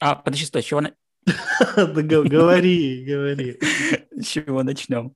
[0.00, 0.80] А, подожди, стой, чего...
[1.76, 3.58] Говори, говори.
[4.18, 5.14] С чего начнем?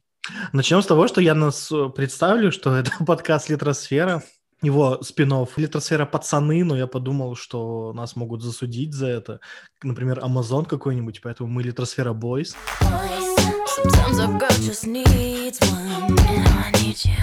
[0.52, 4.22] Начнем с того, что я нас э, представлю, что это подкаст «Литросфера».
[4.62, 9.40] Его спинов «Литросфера пацаны», но я подумал, что нас могут засудить за это.
[9.82, 12.54] Например, Амазон какой-нибудь, поэтому мы «Литросфера Бойс».
[12.80, 17.16] Sometimes a girl just needs one, and I need you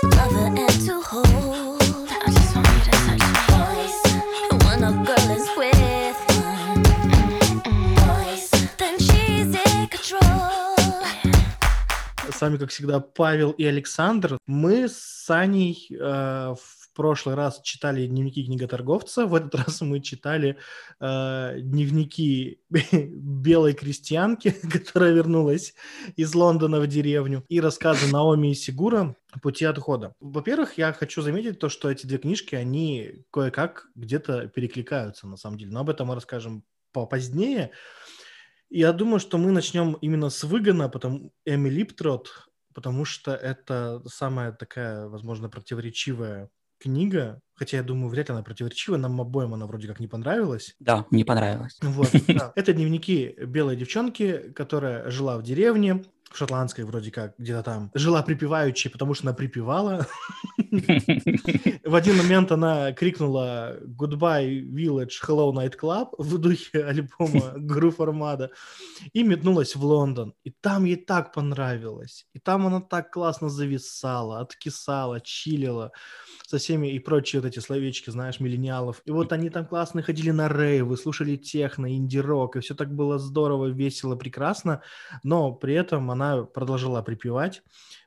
[0.00, 1.63] to love her and to hold.
[12.44, 14.36] Вами, как всегда, Павел и Александр.
[14.46, 20.58] Мы с Саней э, в прошлый раз читали дневники книготорговца, в этот раз мы читали
[21.00, 25.74] э, дневники белой крестьянки, которая вернулась
[26.16, 30.14] из Лондона в деревню, и рассказы Наоми и Сигура «Пути отхода».
[30.20, 35.56] Во-первых, я хочу заметить то, что эти две книжки, они кое-как где-то перекликаются, на самом
[35.56, 37.72] деле, но об этом мы расскажем попозднее.
[38.76, 44.50] Я думаю, что мы начнем именно с Выгона, потом Эми Липтрот, потому что это самая
[44.50, 46.50] такая, возможно, противоречивая
[46.80, 50.74] книга, хотя я думаю, вряд ли она противоречивая, нам обоим она вроде как не понравилась.
[50.80, 51.78] Да, мне понравилось.
[51.82, 52.52] Вот, да.
[52.56, 56.02] Это дневники белой девчонки, которая жила в деревне,
[56.36, 57.90] шотландской вроде как, где-то там.
[57.94, 60.06] Жила припеваючи, потому что она припевала.
[61.84, 68.50] В один момент она крикнула «Goodbye, Village, Hello, Night Club» в духе альбома Groove Armada
[69.12, 70.34] и метнулась в Лондон.
[70.44, 72.26] И там ей так понравилось.
[72.32, 75.92] И там она так классно зависала, откисала, чилила
[76.54, 79.02] со всеми и прочие вот эти словечки, знаешь, миллениалов.
[79.04, 83.18] И вот они там классно ходили на рейвы, слушали техно, инди-рок, и все так было
[83.18, 84.80] здорово, весело, прекрасно,
[85.24, 87.62] но при этом она продолжала припевать.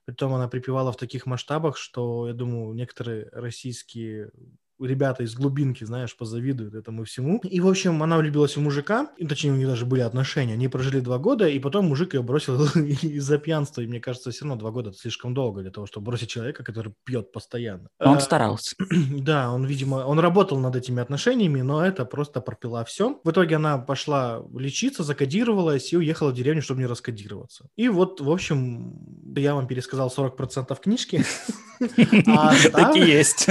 [0.06, 4.31] Притом она припевала в таких масштабах, что, я думаю, некоторые российские
[4.80, 7.39] ребята из глубинки, знаешь, позавидуют этому всему.
[7.44, 10.53] И, в общем, она влюбилась в мужика, и, точнее, у них даже были отношения.
[10.53, 13.81] Они прожили два года, и потом мужик ее бросил из-за пьянства.
[13.81, 16.63] И мне кажется, все равно два года– это слишком долго для того, чтобы бросить человека,
[16.63, 17.90] который пьет постоянно.
[18.00, 18.75] Но Он А, старался.
[18.90, 23.19] да, он, видимо, он работал над этими отношениями, но это просто пропила все.
[23.23, 27.69] В итоге она пошла лечиться, закодировалась и уехала в деревню, чтобы не раскодироваться.
[27.75, 29.00] И вот, в общем,
[29.35, 31.23] я вам пересказал 40% книжки.
[32.28, 33.48] А Так и остав- есть.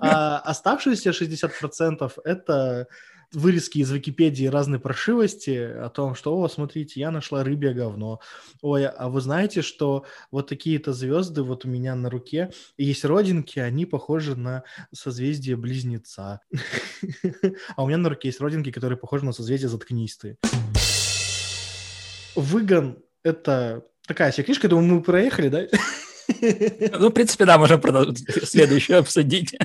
[0.00, 2.86] а оставшиеся 60% это
[3.32, 8.20] вырезки из Википедии разной прошивости о том, что, о, смотрите, я нашла рыбье говно.
[8.60, 13.58] Ой, а вы знаете, что вот такие-то звезды вот у меня на руке есть родинки,
[13.58, 16.40] они похожи на созвездие Близнеца.
[17.76, 20.36] А у меня на руке есть родинки, которые похожи на созвездие Заткнись ты.
[22.34, 25.62] Выгон— это такая себе книжка, думаю, мы проехали, да?
[26.98, 27.80] Ну, в принципе, да, можем
[28.44, 29.56] следующую обсудить.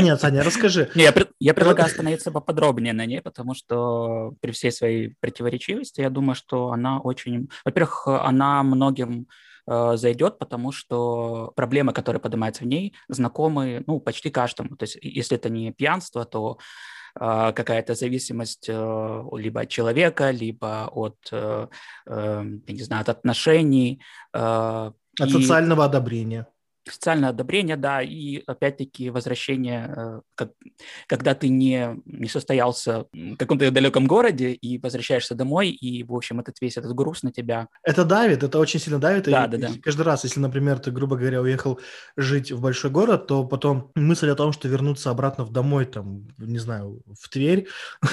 [0.00, 0.90] Нет, Саня, расскажи.
[0.94, 6.10] Не, я, я предлагаю остановиться поподробнее на ней, потому что при всей своей противоречивости, я
[6.10, 7.48] думаю, что она очень...
[7.64, 9.26] Во-первых, она многим
[9.66, 14.76] э, зайдет, потому что проблемы, которые поднимаются в ней, знакомы ну, почти каждому.
[14.76, 16.58] То есть если это не пьянство, то
[17.20, 21.66] э, какая-то зависимость э, либо от человека, либо от, э,
[22.06, 24.00] э, я не знаю, от отношений.
[24.32, 26.46] э, От и- социального одобрения.
[26.88, 30.50] Социальное одобрение, да, и опять-таки возвращение, э, как,
[31.06, 36.40] когда ты не, не состоялся в каком-то далеком городе и возвращаешься домой, и, в общем,
[36.40, 37.68] этот весь этот груз на тебя.
[37.82, 39.24] Это давит, это очень сильно давит.
[39.24, 39.68] Да, и да, да.
[39.82, 41.80] Каждый раз, если, например, ты, грубо говоря, уехал
[42.16, 46.28] жить в большой город, то потом мысль о том, что вернуться обратно в домой, там,
[46.38, 47.68] не знаю, в Тверь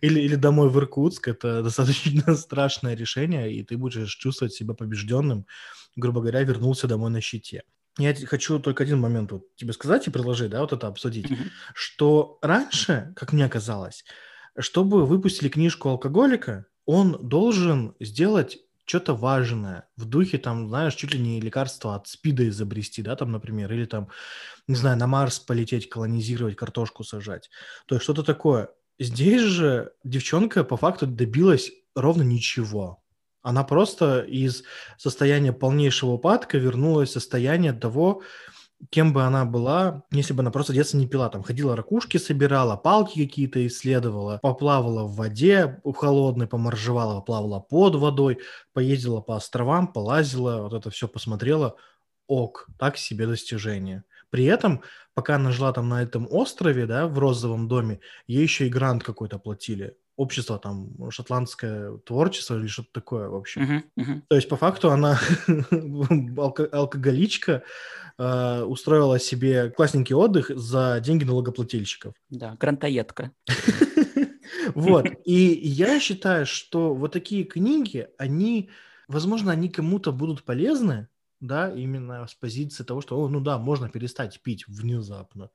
[0.00, 5.46] или домой в Иркутск, это достаточно страшное решение, и ты будешь чувствовать себя побежденным,
[5.96, 7.62] грубо говоря, вернулся домой на щите.
[7.98, 11.50] Я хочу только один момент вот тебе сказать и предложить, да, вот это обсудить, Мгм.
[11.74, 14.04] что раньше, как мне казалось,
[14.58, 21.20] чтобы выпустили книжку алкоголика, он должен сделать что-то важное в духе, там, знаешь, чуть ли
[21.20, 24.08] не лекарство от спида изобрести, да, там, например, или там,
[24.68, 27.50] не знаю, на Марс полететь, колонизировать, картошку сажать.
[27.86, 28.70] То есть что-то такое.
[28.98, 33.03] Здесь же девчонка по факту добилась ровно ничего.
[33.44, 34.64] Она просто из
[34.96, 38.22] состояния полнейшего упадка вернулась в состояние того,
[38.90, 41.28] кем бы она была, если бы она просто детство не пила.
[41.28, 48.38] Там ходила ракушки собирала, палки какие-то исследовала, поплавала в воде холодной, поморжевала, плавала под водой,
[48.72, 51.76] поездила по островам, полазила, вот это все посмотрела.
[52.26, 54.04] Ок, так себе достижение.
[54.30, 54.82] При этом,
[55.12, 59.04] пока она жила там на этом острове, да, в розовом доме, ей еще и грант
[59.04, 59.98] какой-то платили.
[60.16, 63.62] Общество, там, шотландское творчество или что-то такое, в общем.
[63.62, 64.22] Мгм, мгм.
[64.28, 65.18] То есть, по факту, она
[65.48, 67.62] алко- алкоголичка,
[68.18, 72.14] э, устроила себе классненький отдых за деньги налогоплательщиков.
[72.30, 73.32] Да, грантоедка.
[74.74, 75.06] Вот.
[75.24, 78.70] И я считаю, что вот такие книги, они,
[79.08, 81.08] возможно, они кому-то будут полезны,
[81.40, 85.50] да, именно с позиции того, что, о, ну да, можно перестать пить внезапно.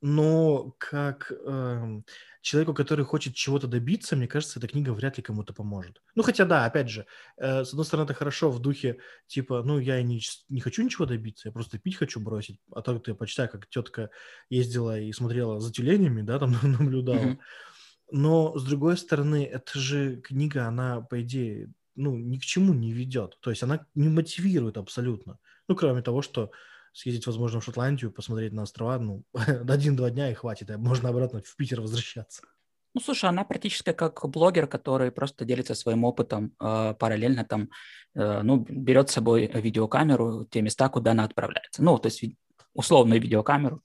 [0.00, 2.04] Но как эм,
[2.40, 6.00] человеку, который хочет чего-то добиться, мне кажется, эта книга вряд ли кому-то поможет.
[6.14, 9.78] Ну, хотя да, опять же, э, с одной стороны, это хорошо в духе, типа, ну,
[9.78, 12.60] я не, не хочу ничего добиться, я просто пить хочу бросить.
[12.72, 14.10] А так ты почитай, как тетка
[14.50, 17.38] ездила и смотрела за тюленями, да, там наблюдала.
[18.10, 22.92] Но, с другой стороны, эта же книга, она, по идее, ну, ни к чему не
[22.92, 23.36] ведет.
[23.40, 25.38] То есть она не мотивирует абсолютно.
[25.66, 26.52] Ну, кроме того, что
[26.98, 29.22] съездить, возможно, в Шотландию, посмотреть на острова, ну,
[29.68, 32.42] один-два дня и хватит, и можно обратно в Питер возвращаться.
[32.94, 37.68] Ну, слушай, она практически как блогер, который просто делится своим опытом, э, параллельно там,
[38.16, 41.82] э, ну, берет с собой видеокамеру, те места, куда она отправляется.
[41.84, 42.24] Ну, то есть
[42.74, 43.82] условную видеокамеру,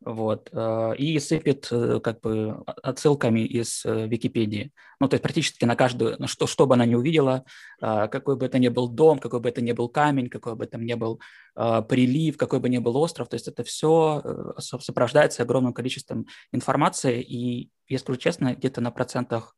[0.00, 4.72] вот, э, и сыпет э, как бы отсылками из э, Википедии.
[5.00, 7.44] Ну, то есть практически на каждую, что, что бы она не увидела,
[7.80, 10.84] какой бы это ни был дом, какой бы это ни был камень, какой бы там
[10.84, 11.20] ни был
[11.54, 17.70] прилив, какой бы ни был остров, то есть это все сопровождается огромным количеством информации, и,
[17.86, 19.54] я скажу честно, где-то на процентах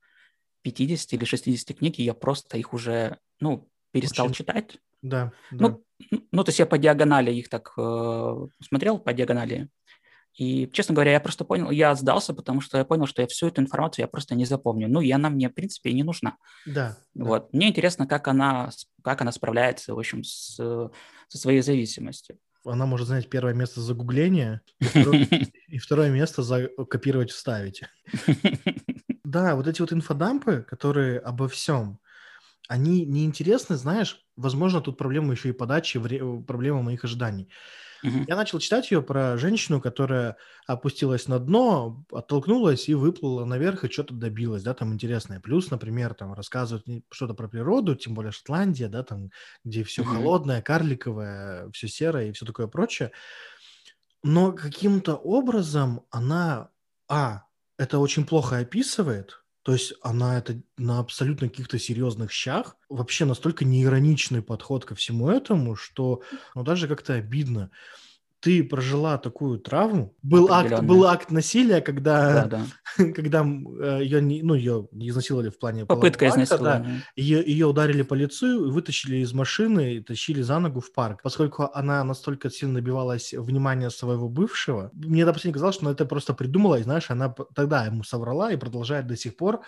[0.63, 4.79] 50 или 60 книг я просто их уже, ну, перестал Очень- читать.
[5.03, 5.69] Да, да.
[5.69, 5.85] Ну,
[6.33, 9.69] ну, то есть я по диагонали их так э, смотрел, по диагонали.
[10.35, 13.49] И, честно говоря, я просто понял, я сдался, потому что я понял, что я всю
[13.49, 14.89] эту информацию я просто не запомню.
[14.89, 16.37] Ну, и она мне, в принципе, и не нужна.
[16.67, 17.25] да, да.
[17.25, 17.53] Вот.
[17.53, 18.71] Мне интересно, как она,
[19.03, 20.89] как она справляется, в общем, с, э,
[21.29, 22.39] со своей зависимостью.
[22.65, 25.29] Она может занять первое место за гугление, и второе,
[25.69, 27.83] и второе место за копировать, вставить.
[29.23, 32.01] Да, вот эти вот инфодампы, которые обо всем,
[32.71, 37.51] они неинтересны, знаешь, возможно, тут проблема еще и подачи, вре- проблема моих ожиданий.
[38.03, 38.27] Мгм.
[38.27, 40.37] Я начал читать ее про женщину, которая
[40.67, 45.41] опустилась на дно, оттолкнулась и выплыла наверх и что-то добилась, да, там интересное.
[45.41, 49.31] Плюс, например, там рассказывают что-то про природу, тем более Шотландия, да, там,
[49.65, 50.05] где все Мгм.
[50.05, 53.13] холодное, карликовое, все серое и все такое прочее.
[54.23, 56.71] Но каким-то образом она,
[57.09, 57.45] а,
[57.79, 63.65] это очень плохо описывает, то есть она это на абсолютно каких-то серьезных щах, вообще настолько
[63.65, 66.23] неироничный подход ко всему этому, что
[66.55, 67.71] ну, даже как-то обидно.
[68.41, 72.65] Ты прожила такую травму, был акт, был акт насилия, когда, Да, да.
[73.15, 77.03] когда ее, не, ну, ее изнасиловали в плане Попытка акта, да, изнасилования.
[77.17, 81.21] ее, ее ударили по лицу, вытащили из машины и тащили за ногу в парк.
[81.23, 86.07] Поскольку она настолько сильно добивалась внимания своего бывшего, мне до последнего казалось, что она это
[86.07, 89.61] просто придумала, и знаешь, она тогда ему соврала и продолжает до сих пор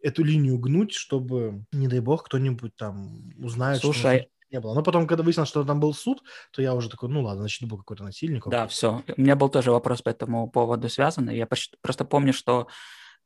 [0.00, 4.74] эту линию гнуть, чтобы, не дай бог, кто-нибудь там узнает, что Слушай, насилия не было.
[4.74, 7.68] Но потом, когда выяснилось, что там был суд, то я уже такой, ну ладно, значит,
[7.68, 8.46] был какой-то насильник.
[8.46, 9.02] Да, все.
[9.16, 11.36] У меня был тоже вопрос по этому поводу связанный.
[11.36, 11.46] Я
[11.82, 12.66] просто помню, что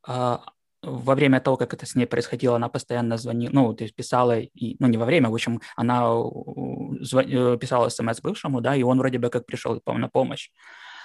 [0.07, 0.41] а,
[0.85, 4.39] во время того, как это с ней происходило, она постоянно звонила, ну, то есть писала,
[4.39, 8.83] и, ну, не во время, в общем, она зва- э, писала смс бывшему, да, и
[8.83, 10.49] он вроде бы как пришел, на помощь.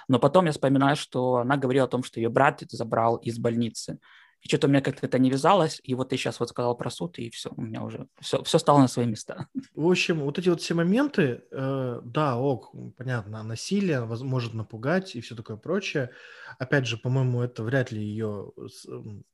[0.09, 3.99] Но потом я вспоминаю, что она говорила о том, что ее брат забрал из больницы.
[4.43, 6.91] И что-то у меня как-то это не вязалось, и вот ты сейчас вот сказал про
[6.91, 9.49] суд, и все, у меня уже все, все стало на свои места.
[9.75, 15.21] В общем, вот эти вот все моменты, э, да, ок, понятно, насилие может напугать и
[15.21, 16.11] все такое прочее.
[16.59, 18.53] Опять же, по-моему, это вряд ли ее...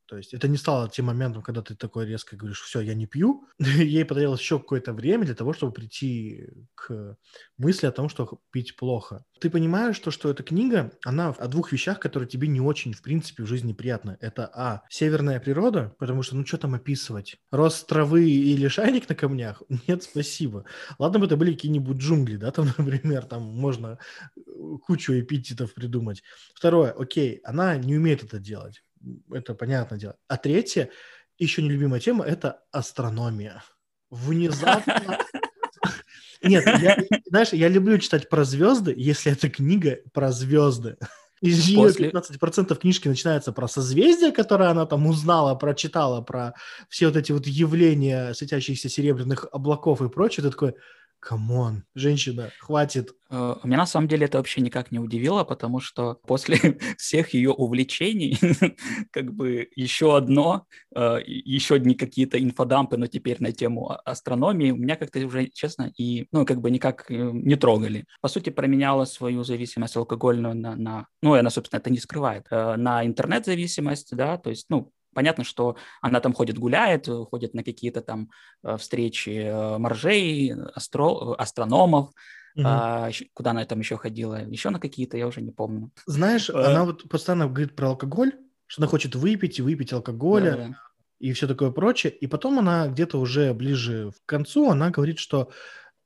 [0.06, 3.07] То есть это не стало тем моментом, когда ты такой резко говоришь, все, я не
[3.07, 3.49] пью.
[3.59, 7.16] Ей потребовалось еще какое-то время для того, чтобы прийти к
[7.59, 9.25] мысли о том, что пить плохо.
[9.40, 13.02] Ты понимаешь, что, что эта книга, она о двух вещах, которые тебе не очень, в
[13.02, 14.16] принципе, в жизни приятны.
[14.21, 17.37] Это, а, северная природа, потому что, ну, что там описывать?
[17.50, 19.62] Рост травы или шайник на камнях?
[19.88, 20.64] Нет, спасибо.
[20.99, 23.99] Ладно бы это были какие-нибудь джунгли, да, там, например, там можно
[24.37, 24.40] э,
[24.87, 26.23] кучу эпитетов придумать.
[26.54, 28.83] Второе, окей, она не умеет это делать.
[29.31, 30.17] Это понятное дело.
[30.29, 30.91] А третье,
[31.39, 33.63] еще нелюбимая тема, это астрономия.
[34.11, 35.19] Внезапно...
[36.43, 40.97] Нет, я, знаешь, я люблю читать про звезды, если это книга про звезды.
[41.43, 46.55] Из нее После- 15% книжки начинается про созвездия, которые она там узнала, прочитала, про
[46.89, 50.45] все вот эти вот явления светящихся серебряных облаков и прочее.
[50.45, 50.75] Ты такой,
[51.21, 53.12] come on, женщина, хватит.
[53.30, 57.50] Э, Меня на самом деле это вообще никак не удивило, потому что после всех ее
[57.50, 58.38] увлечений,
[59.11, 63.96] как бы еще одно, э, еще одни какие-то infodump ы, но теперь на тему а-
[64.04, 68.06] астрономии, меня как-то уже, честно, и, ну, как бы никак э, не трогали.
[68.20, 73.04] По сути, променяла свою зависимость алкогольную на, на- ну, она, собственно, это не скрывает, на
[73.04, 78.30] интернет-зависимость, да, то есть, ну, понятно, что она там ходит, гуляет, ходит на какие-то там
[78.62, 81.35] э, встречи э, моржей, астро...
[81.35, 82.11] астрономов,
[82.58, 82.64] Угу.
[82.66, 84.42] А, куда она там еще ходила?
[84.46, 85.90] Еще на какие-то, я уже не помню.
[86.06, 86.70] Знаешь, а...
[86.70, 88.32] она вот постоянно говорит про алкоголь,
[88.66, 90.52] что она хочет выпить и выпить алкоголя.
[90.52, 90.76] Да, да
[91.18, 92.12] и все такое прочее.
[92.12, 95.50] И потом она где-то уже ближе к концу, она говорит, что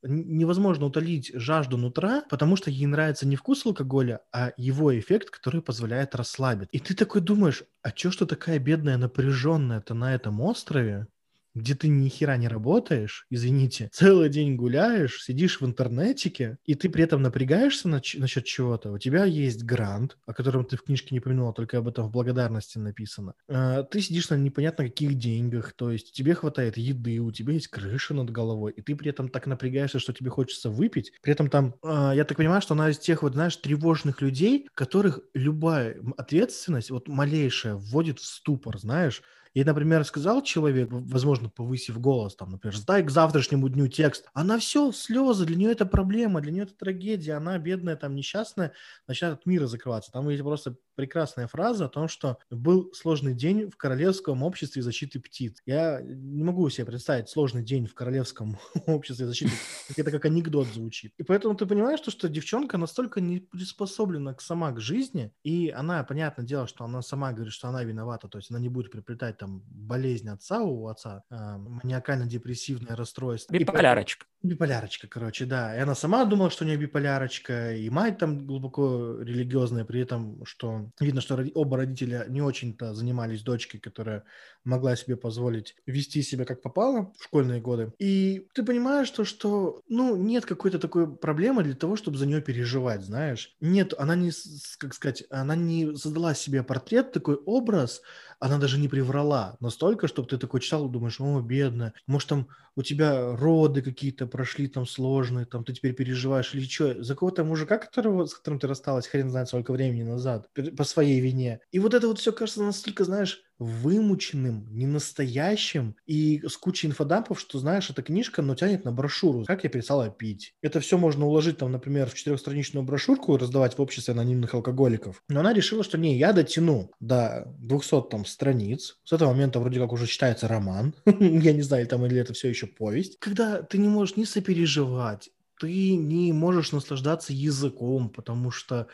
[0.03, 5.63] невозможно утолить жажду нутра, потому что ей нравится не вкус алкоголя, а его эффект, который
[5.63, 6.69] позволяет расслабить.
[6.73, 11.07] И ты такой думаешь, а чё что такая бедная напряженная-то на этом острове?
[11.55, 16.89] Где ты ни хера не работаешь, извините, целый день гуляешь, сидишь в интернетике, и ты
[16.89, 18.93] при этом напрягаешься на, насчет чего-то.
[18.93, 22.11] У тебя есть грант, о котором ты в книжке не помянул, только об этом в
[22.11, 23.35] благодарности написано.
[23.49, 27.69] А, ты сидишь на непонятно каких деньгах, то есть тебе хватает еды, у тебя есть
[27.69, 31.13] крыша над головой, и ты при этом так напрягаешься, что тебе хочется выпить.
[31.23, 34.69] При этом там, а, я так понимаю, что она из тех вот, знаешь, тревожных людей,
[34.75, 39.23] которых любая ответственность, вот малейшая, вводит в ступор, знаешь,
[39.55, 44.29] и, например, сказал человек, возможно, повысив голос, там, например, сдай к завтрашнему дню текст.
[44.33, 48.73] Она все, слезы, для нее это проблема, для нее это трагедия, она бедная, там, несчастная,
[49.07, 50.13] начинает от мира закрываться.
[50.13, 55.19] Там есть просто прекрасная фраза о том, что был сложный день в Королевском обществе защиты
[55.19, 55.57] птиц.
[55.65, 59.53] Я не могу себе представить сложный день в Королевском обществе защиты.
[59.97, 61.15] Это как анекдот звучит.
[61.17, 65.71] И поэтому ты понимаешь, что, что девчонка настолько не приспособлена к сама к жизни, и
[65.71, 68.93] она, понятное дело, что она сама говорит, что она виновата, то есть она не будет
[68.93, 73.53] приплетать там болезнь отца у отца, э, маниакально-депрессивное расстройство.
[73.53, 74.27] Биполярочка.
[74.43, 75.77] Биполярочка, короче, да.
[75.77, 80.47] И она сама думала, что у нее биполярочка, и мать там глубоко религиозная, при этом,
[80.47, 84.25] что видно, что оба родителя не очень-то занимались дочкой, которая
[84.65, 87.93] могла себе позволить вести себя как попало в школьные годы.
[87.99, 92.41] И ты понимаешь, то, что, ну, нет какой-то такой проблемы для того, чтобы за нее
[92.41, 93.55] переживать, знаешь.
[93.61, 94.31] Нет, она не,
[94.79, 98.01] как сказать, она не создала себе портрет, такой образ,
[98.39, 102.83] она даже не приврала настолько, чтобы ты такой читал думаешь, о, бедная, может, там у
[102.83, 107.79] тебя роды какие-то прошли там сложные, там ты теперь переживаешь или что, за кого-то мужика,
[107.79, 111.61] которого, с которым ты рассталась хрен знает сколько времени назад, по своей вине.
[111.73, 117.59] И вот это вот все кажется настолько, знаешь, вымученным, ненастоящим и с кучей инфодампов, что,
[117.59, 119.45] знаешь, эта книжка, но тянет на брошюру.
[119.45, 120.55] Как я перестала пить.
[120.63, 125.23] Это все можно уложить, там, например, в четырехстраничную брошюрку и раздавать в обществе анонимных алкоголиков.
[125.29, 128.99] Но она решила, что не, я дотяну до 200 там страниц.
[129.05, 130.95] С этого момента вроде как уже считается роман.
[131.05, 133.19] я не знаю, там или это все еще повесть.
[133.19, 138.89] Когда ты не можешь ни сопереживать, ты не можешь наслаждаться языком, потому что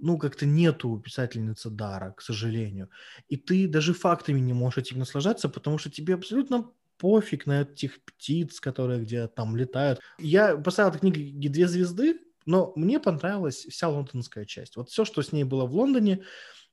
[0.00, 2.90] ну, как-то нету писательницы дара, к сожалению.
[3.28, 8.02] И ты даже фактами не можешь этим наслаждаться, потому что тебе абсолютно пофиг на этих
[8.04, 10.00] птиц, которые где там летают.
[10.18, 14.76] Я поставил этой книге две звезды, но мне понравилась вся лондонская часть.
[14.76, 16.22] Вот все, что с ней было в Лондоне,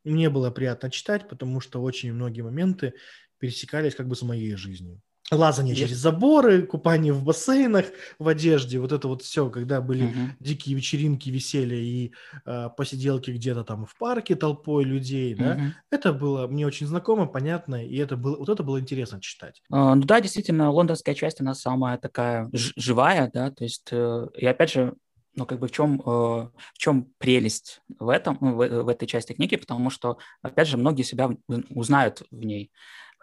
[0.04, 2.94] мне было приятно читать, потому что очень многие моменты
[3.40, 5.02] пересекались как бы с моей жизнью
[5.32, 7.86] лазание через заборы, купание в бассейнах,
[8.20, 10.14] в одежде, вот это вот все, когда были угу.
[10.40, 12.14] дикие вечеринки, веселье и
[12.46, 15.64] э, посиделки где-то там в парке толпой людей, да, угу.
[15.92, 19.62] это было мне очень знакомо, понятно, и это было, вот это было интересно читать.
[19.72, 24.46] А, ну да, действительно, лондонская часть, она самая такая живая, да, то есть, э, и
[24.46, 24.94] опять же,
[25.36, 29.34] ну, как бы в чем, э, в чем прелесть в этом, в, в этой части
[29.34, 31.30] книги, потому что, опять же, многие себя
[31.70, 32.72] узнают в ней.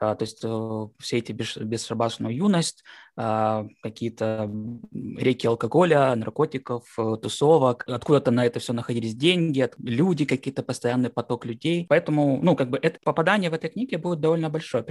[0.01, 2.85] А, то есть э, все эти бес, бесшабашную юность,
[3.17, 4.51] а, какие-то
[5.19, 11.45] реки алкоголя, наркотиков, э, тусовок, откуда-то на это все находились деньги, люди, какие-то постоянный поток
[11.45, 11.85] людей.
[11.87, 14.87] Поэтому, ну, как бы это попадание в этой книге будет довольно большое,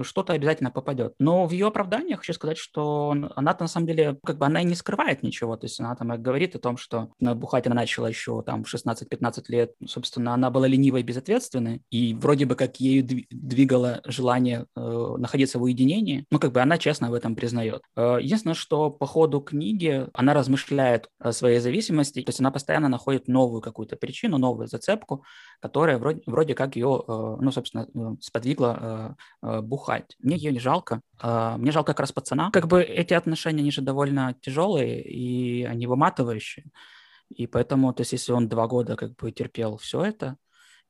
[0.00, 1.12] что-то обязательно попадет.
[1.18, 4.64] Но в ее оправдании хочу сказать, что она-то на самом деле, как бы она и
[4.64, 8.40] не скрывает ничего, то есть она там говорит о том, что бухать она начала еще
[8.40, 13.06] там в 16-15 лет, собственно, она была ленивой и безответственной, и вроде бы как ею
[13.30, 17.82] двигало желание э, находиться в уединении, ну, как бы она честно в этом признает.
[17.96, 22.88] Э, единственное, что по ходу книги она размышляет о своей зависимости, то есть она постоянно
[22.88, 25.24] находит новую какую-то причину, новую зацепку,
[25.60, 27.88] которая вроде, вроде как ее, э, ну, собственно,
[28.20, 30.16] сподвигла бухать.
[30.18, 32.50] Мне ее не жалко, мне жалко как раз пацана.
[32.52, 36.66] Как бы эти отношения, они же довольно тяжелые, и они выматывающие.
[37.30, 40.36] И поэтому, то есть, если он два года как бы терпел все это,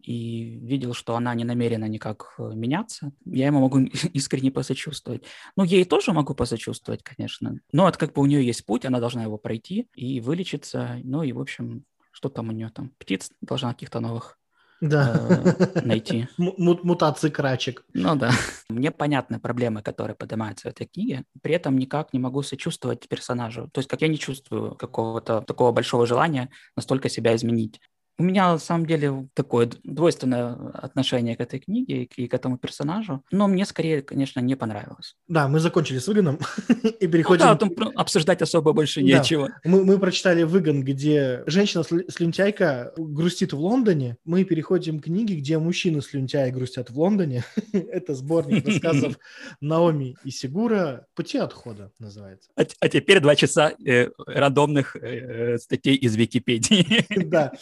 [0.05, 3.79] и видел, что она не намерена никак э, меняться, я ему могу
[4.13, 5.25] искренне посочувствовать.
[5.57, 7.59] Ну, ей тоже могу посочувствовать, конечно.
[7.73, 11.01] Но это как бы у нее есть путь, она должна его пройти и вылечиться.
[11.03, 12.91] Ну и, в общем, что там у нее там?
[12.99, 14.39] Птиц должна каких-то новых
[14.81, 15.27] да.
[15.29, 16.29] э, найти.
[16.37, 17.85] Мутации крачек.
[17.95, 18.31] Ну да.
[18.69, 23.69] Мне понятны проблемы, которые поднимаются в этой книге, при этом никак не могу сочувствовать персонажу.
[23.73, 27.81] То есть как я не чувствую какого-то такого большого желания настолько себя изменить.
[28.19, 33.25] У меня на самом деле такое двойственное отношение к этой книге и к- этому персонажу,
[33.33, 35.17] но мне скорее, конечно, не понравилось.
[35.29, 37.45] Да, мы закончили с Выгоном и Ну переходим...
[37.47, 39.07] да, там про- обсуждать особо больше Да.
[39.07, 39.51] нечего.
[39.65, 44.17] Мы, мы прочитали Выгон, где женщина-слюнтяйка грустит в Лондоне.
[44.25, 47.45] Мы переходим к книге, где мужчины-слюнтяи грустят в Лондоне.
[47.73, 49.19] Это сборник рассказов
[49.61, 52.51] Наоми и Сигура «Пути отхода» называется.
[52.57, 57.07] А, а теперь два часа э, рандомных э, статей из Википедии.
[57.25, 57.53] Да.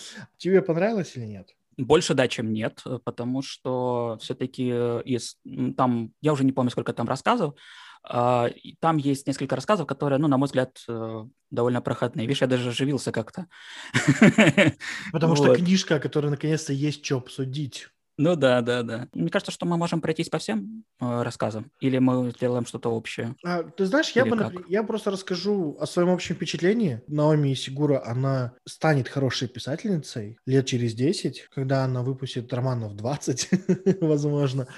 [0.42, 1.54] Тебе понравилось или нет?
[1.76, 4.66] Больше да, чем нет, э, потому что все-таки
[5.04, 7.54] из м, там, я уже не помню, сколько там рассказов,
[8.04, 12.26] а, там есть несколько рассказов, которые, ну, на мой взгляд, э, довольно проходные.
[12.26, 13.46] Видишь, я даже оживился как-то.
[15.12, 17.88] Потому что книжка, которая наконец-то есть что обсудить.
[18.18, 19.08] Ну да, да, да.
[19.14, 23.34] Мне кажется, что мы можем пройтись по всем э, рассказам, или мы сделаем что-то общее.
[23.44, 27.00] А, ты знаешь, я, Или бы, я просто расскажу о своем общем впечатлении.
[27.06, 33.48] Наоми Сигура, она станет хорошей писательницей лет через 10, когда она выпустит романов 20,
[34.02, 34.68] возможно,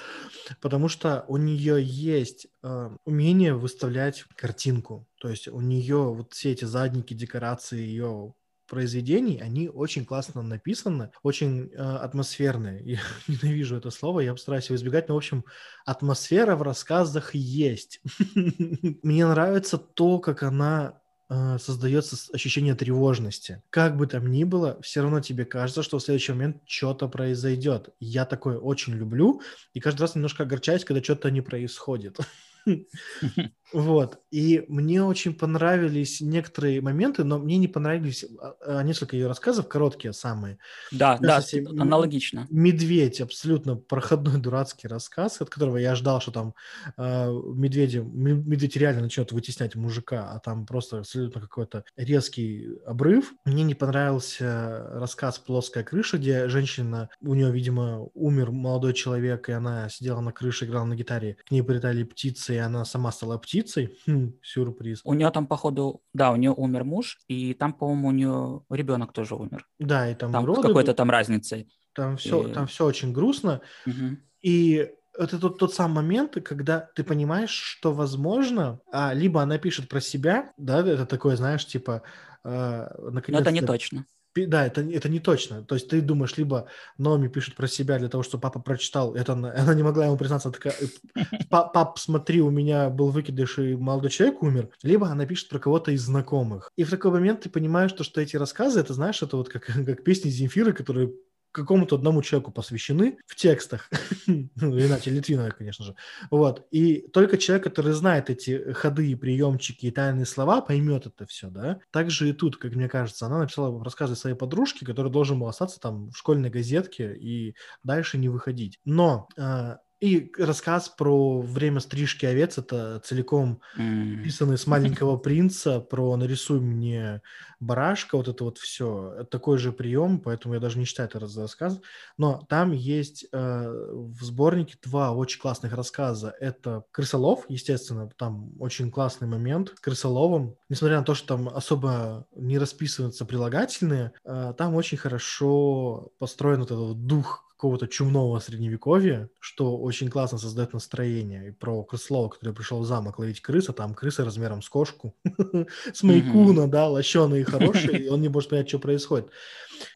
[0.61, 5.07] потому что у нее есть э, умение выставлять картинку.
[5.19, 8.33] То есть у нее вот все эти задники, декорации ее
[8.67, 12.81] произведений, они очень классно написаны, очень э, атмосферные.
[12.85, 15.45] Я ненавижу это слово, я постараюсь его избегать, но, в общем,
[15.85, 18.01] атмосфера в рассказах есть.
[18.35, 23.61] Мне нравится то, как она э, создается ощущение тревожности.
[23.69, 27.89] Как бы там ни было, все равно тебе кажется, что в следующий момент что-то произойдет.
[27.99, 29.41] Я такое очень люблю,
[29.73, 32.19] и каждый раз немножко огорчаюсь, когда что-то не происходит.
[33.73, 34.19] Вот.
[34.31, 39.67] И мне очень понравились некоторые моменты, но мне не понравились а, а, несколько ее рассказов,
[39.67, 40.59] короткие самые.
[40.91, 41.41] Да, да,
[41.77, 42.47] аналогично.
[42.49, 46.53] Медведь абсолютно проходной дурацкий рассказ, от которого я ждал, что там
[46.97, 53.33] э, медведи, медведь реально начнет вытеснять мужика, а там просто абсолютно какой-то резкий обрыв.
[53.45, 59.53] Мне не понравился рассказ «Плоская крыша», где женщина, у нее, видимо, умер молодой человек, и
[59.53, 63.37] она сидела на крыше, играла на гитаре, к ней прилетали птицы, и она сама стала
[63.37, 63.97] птицей.
[64.07, 65.01] Хм, сюрприз.
[65.03, 69.13] У нее там, походу, да, у нее умер муж, и там, по-моему, у нее ребенок
[69.13, 69.67] тоже умер.
[69.79, 71.67] Да, и там, Там роды какой-то там разницы.
[71.93, 73.61] там все, и- там все очень грустно.
[73.85, 74.19] Мгм.
[74.41, 79.87] И это тот, тот самый момент, когда ты понимаешь, что, возможно, а, либо она пишет
[79.87, 82.01] про себя, да, это такое, знаешь, типа,
[82.43, 84.05] э, Но это не точно.
[84.35, 85.63] Да, это, это не точно.
[85.63, 86.67] То есть ты думаешь, либо
[86.97, 89.15] Номи пишет про себя для того, чтобы папа прочитал.
[89.15, 90.51] Это она, она не могла ему признаться.
[90.51, 90.73] Такая,
[91.15, 94.69] «Э, «Па- пап, смотри, у меня был выкидыш, и молодой человек умер.
[94.83, 96.71] Либо она пишет про кого-то из знакомых.
[96.75, 99.65] И в такой момент ты понимаешь, то, что эти рассказы, это знаешь, это вот как,
[99.85, 101.13] как песни Земфиры, которые
[101.55, 103.89] какому-то одному человеку посвящены в текстах.
[104.55, 105.95] Ну, иначе Литвиновой, конечно же.
[106.31, 106.65] Вот.
[106.71, 111.49] И только человек, который знает эти ходы и приемчики и тайные слова, поймет это все,
[111.49, 111.79] да.
[111.91, 115.79] Также и тут, как мне кажется, она написала рассказы своей подружки, который должен был остаться
[115.79, 118.79] там в школьной газетке и дальше не выходить.
[118.85, 123.87] Но а, и рассказ про время стрижки овец это целиком М.
[124.15, 127.21] написанный с маленького принца про нарисуй мне
[127.59, 131.43] барашка, вот это вот все, такой же прием, поэтому я даже не считаю это за
[131.43, 131.79] рассказ.
[132.17, 136.33] Но там есть э, в сборнике два очень классных рассказа.
[136.39, 140.57] Это Крысолов, естественно, там очень классный момент с Крысоловым.
[140.69, 146.71] Несмотря на то, что там особо не расписываются прилагательные, э, там очень хорошо построен вот
[146.71, 151.47] этот дух какого-то чумного средневековья, что очень классно создает настроение.
[151.47, 155.15] И про крыслова, который пришел в замок ловить крыс, а там крысы размером с кошку,
[155.91, 159.31] с майкуна, да, лощеный и хороший, и он не может понять, что происходит.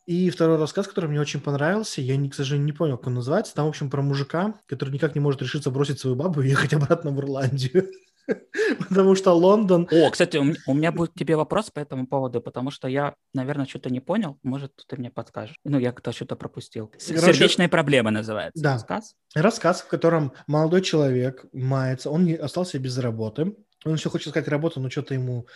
[0.08, 3.54] И второй рассказ, который мне очень понравился, я, к сожалению, не понял, как он называется,
[3.54, 6.74] там, в общем, про мужика, который никак не может решиться бросить свою бабу и ехать
[6.74, 7.88] обратно в Ирландию.
[8.90, 9.88] Потому что Лондон...
[9.92, 13.66] О, кстати, у меня будет к тебе вопрос по этому поводу, потому что я, наверное,
[13.66, 14.38] что-то не понял.
[14.44, 15.56] Может, ты мне подскажешь.
[15.64, 16.88] Ну, я как-то что-то пропустил.
[16.88, 18.64] Короче, Сердечная проблема называется.
[18.64, 18.74] да.
[18.74, 19.16] Рассказ?
[19.36, 24.48] Рассказ, в котором молодой человек мается, он не остался без работы, он еще хочет искать
[24.50, 25.48] работу, но что-то ему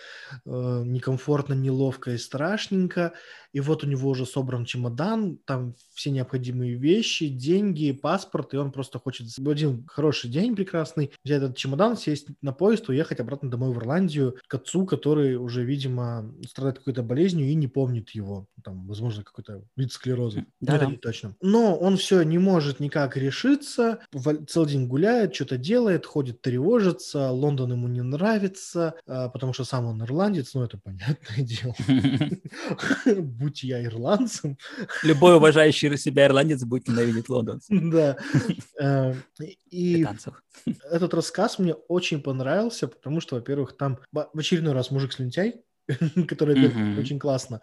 [0.45, 3.13] э, некомфортно, неловко и страшненько.
[3.54, 8.72] И вот у него уже собран чемодан, там все необходимые вещи, деньги, паспорт, и он
[8.72, 13.50] просто хочет в один хороший день прекрасный взять этот чемодан, сесть на поезд, уехать обратно
[13.50, 18.48] домой в Ирландию к отцу, который уже, видимо, страдает какой-то болезнью и не помнит его.
[18.63, 20.46] Там, возможно, какой-то вид склероза.
[20.60, 20.78] Да-да.
[20.78, 21.36] Это не точно.
[21.42, 24.00] Но он все не может никак решиться,
[24.48, 29.86] целый день гуляет, что-то делает, ходит, тревожится, Лондон ему не нравится, а, потому что сам
[29.86, 31.76] он ирландец, ну это понятное дело.
[33.43, 34.58] Будь я ирландцем,
[35.03, 37.60] Любой уважающий себя ирландец будет ненавидеть Лондон.
[37.69, 38.17] да.
[38.79, 39.13] Э,
[39.69, 40.06] И
[40.91, 45.62] этот рассказ мне очень понравился, потому что, во-первых, там в очередной раз мужик-слюнтяй,
[46.27, 46.99] которое опять Мгм.
[46.99, 47.60] очень классно.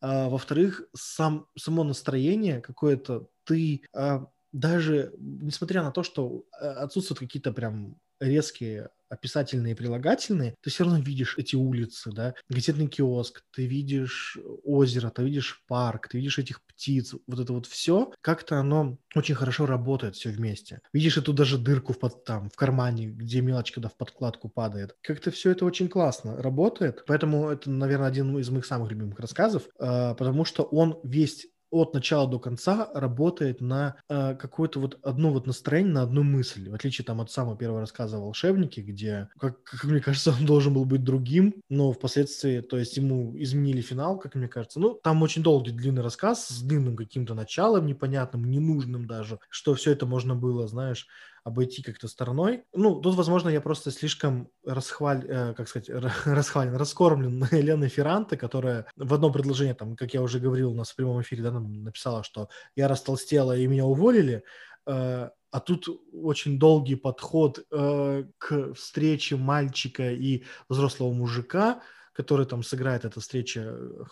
[0.00, 7.20] А, во-вторых, сам, само настроение какое-то, ты а, даже, несмотря на то, что а, отсутствуют
[7.20, 13.42] какие-то прям резкие описательные и прилагательные, ты все равно видишь эти улицы, да, газетный киоск,
[13.52, 18.58] ты видишь озеро, ты видишь парк, ты видишь этих птиц, вот это вот все, как-то
[18.58, 20.80] оно очень хорошо работает все вместе.
[20.92, 24.96] Видишь эту даже дырку в, под, там, в кармане, где мелочь, когда в подкладку падает.
[25.02, 29.64] Как-то все это очень классно работает, поэтому это, наверное, один из моих самых любимых рассказов,
[29.78, 35.30] а, потому что он весь от начала до конца работает на э, какое-то вот одно
[35.32, 36.68] вот настроение, на одну мысль.
[36.68, 40.46] В отличие там от самого первого рассказа о волшебнике, где, как, как мне кажется, он
[40.46, 44.80] должен был быть другим, но впоследствии, то есть ему изменили финал, как мне кажется.
[44.80, 49.92] Ну, там очень долгий, длинный рассказ с длинным каким-то началом непонятным, ненужным даже, что все
[49.92, 51.06] это можно было, знаешь,
[51.44, 52.64] обойти как-то стороной.
[52.72, 55.88] Ну, тут, возможно, я просто слишком расхваль, э, как сказать,
[56.26, 60.90] расхвален, раскормлен Еленой Ферранте, которая в одном предложении, там, как я уже говорил у нас
[60.90, 64.44] в прямом эфире, да, написала, что я растолстела и меня уволили,
[64.86, 72.62] э, а тут очень долгий подход э, к встрече мальчика и взрослого мужика, который там
[72.62, 74.04] сыграет эта встреча э,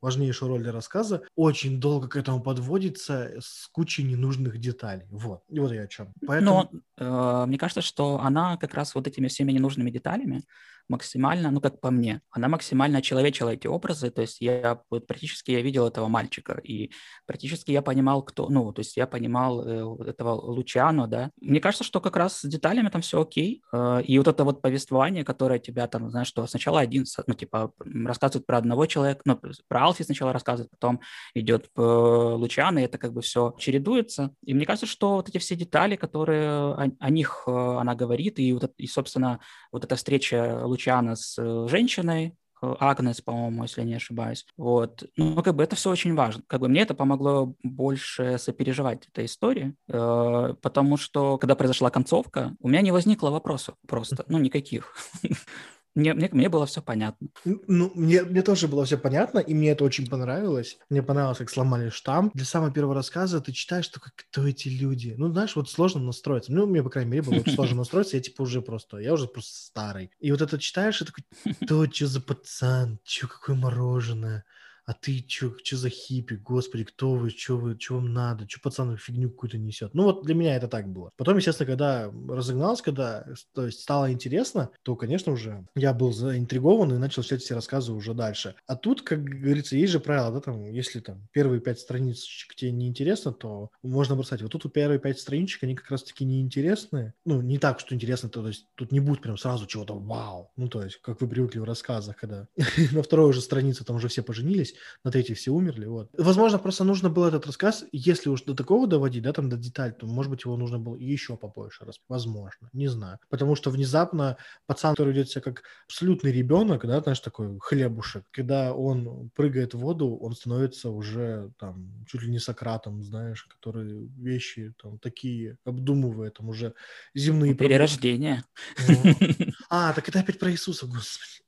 [0.00, 5.06] важнейшую роль для рассказа, очень долго к этому подводится с кучей ненужных деталей.
[5.10, 5.42] Вот.
[5.48, 6.12] И вот я о чем.
[6.26, 6.70] Поэтому...
[6.98, 10.42] Но э, мне кажется, что она как раз вот этими всеми ненужными деталями
[10.88, 15.50] максимально, ну как по мне, она максимально человечила эти образы, то есть я вот практически
[15.50, 16.90] я видел этого мальчика, и
[17.26, 21.30] практически я понимал, кто, ну, то есть я понимал э, этого Лучано, да.
[21.40, 24.62] Мне кажется, что как раз с деталями там все окей, э, и вот это вот
[24.62, 29.40] повествование, которое тебя там, знаешь, что сначала один, ну, типа, рассказывает про одного человека, ну,
[29.68, 31.00] про Алфи сначала рассказывает, потом
[31.34, 35.38] идет э, Лучано, и это как бы все чередуется, и мне кажется, что вот эти
[35.38, 39.40] все детали, которые о, о них э, она говорит, и, вот, и, собственно,
[39.72, 44.44] вот эта встреча Лучана с э, женщиной, э, Агнес, по-моему, если не ошибаюсь.
[44.56, 45.04] Вот.
[45.16, 46.42] Ну, как бы это все очень важно.
[46.48, 52.56] Как бы мне это помогло больше сопереживать этой истории, э, потому что, когда произошла концовка,
[52.60, 54.96] у меня не возникло вопросов просто, ну, никаких.
[55.94, 57.28] Мне, мне, мне было все понятно.
[57.44, 60.78] Ну, мне, мне тоже было все понятно, и мне это очень понравилось.
[60.90, 62.34] Мне понравилось, как сломали штамп.
[62.34, 65.14] Для самого первого рассказа ты читаешь, только кто эти люди.
[65.16, 66.52] Ну, знаешь, вот сложно настроиться.
[66.52, 68.16] Ну, мне, по крайней мере, было сложно настроиться.
[68.16, 70.10] Я, типа, уже просто, я уже просто старый.
[70.18, 71.24] И вот это читаешь, и такой,
[71.62, 74.44] кто, что за пацан, что, какое мороженое?
[74.86, 76.34] А ты что, что за хиппи?
[76.34, 78.46] Господи, кто вы, что вы, что вам надо?
[78.48, 79.94] Что пацан фигню какую-то несет?
[79.94, 81.10] Ну вот для меня это так было.
[81.16, 86.92] Потом, естественно, когда разогнался, когда то есть, стало интересно, то, конечно, уже я был заинтригован
[86.94, 88.54] и начал читать все рассказы уже дальше.
[88.66, 92.72] А тут, как говорится, есть же правило, да, там, если там первые пять страничек тебе
[92.72, 94.42] не интересно, то можно бросать.
[94.42, 97.14] Вот тут у первые пять страничек, они как раз-таки неинтересные.
[97.24, 100.50] Ну, не так, что интересно, то, то есть тут не будет прям сразу чего-то вау.
[100.56, 102.48] Ну, то есть, как вы привыкли в рассказах, когда
[102.92, 104.73] на второй уже странице там уже все поженились,
[105.04, 106.08] на третьей все умерли, вот.
[106.16, 109.92] Возможно, просто нужно было этот рассказ, если уж до такого доводить, да, там до деталь,
[109.92, 113.18] то, может быть, его нужно было еще побольше раз, возможно, не знаю.
[113.28, 118.72] Потому что внезапно пацан, который ведет себя как абсолютный ребенок, да, знаешь, такой хлебушек, когда
[118.72, 124.74] он прыгает в воду, он становится уже там чуть ли не Сократом, знаешь, который вещи
[124.80, 126.74] там такие обдумывает, там уже
[127.14, 127.68] земные проблемы.
[127.68, 128.44] Перерождение.
[128.78, 129.16] Вот.
[129.70, 131.42] А, так это опять про Иисуса, господи.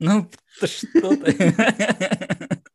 [0.00, 0.28] Ну,
[0.60, 1.36] да что ты.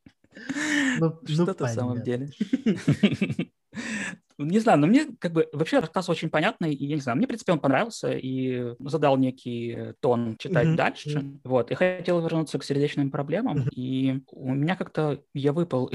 [0.98, 2.30] Ну, ну, Что-то в самом деле.
[4.38, 7.26] Не знаю, но мне как бы вообще рассказ очень понятный, и я не знаю, мне,
[7.26, 11.20] в принципе, он понравился и задал некий э, тон читать Мгм, дальше.
[11.20, 11.42] мгм.
[11.46, 13.70] Вот, и хотел вернуться к сердечным проблемам, Мгм.
[13.74, 15.90] и у меня как-то я выпал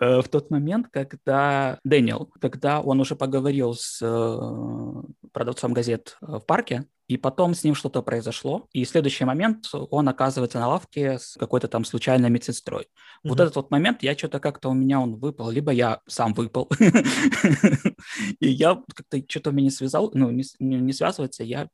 [0.00, 6.40] э, в тот момент, когда Дэниел, когда он уже поговорил с э, продавцом газет в
[6.40, 11.36] парке, и потом с ним что-то произошло, и следующий момент он оказывается на лавке с
[11.38, 12.88] какой-то там случайной медсестрой.
[13.24, 13.42] Вот Мгм.
[13.44, 16.68] этот вот момент, я что-то как-то у меня он выпал, либо я сам выпал.
[18.40, 21.68] И я как-то что-то меня не связал, ну, не связывается, я,